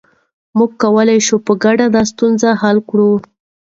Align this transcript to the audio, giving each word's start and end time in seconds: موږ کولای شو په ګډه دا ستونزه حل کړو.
موږ 0.57 0.71
کولای 0.81 1.19
شو 1.27 1.37
په 1.45 1.53
ګډه 1.63 1.85
دا 1.95 2.01
ستونزه 2.11 2.49
حل 2.61 2.77
کړو. 2.89 3.11